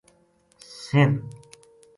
سر 0.91 1.11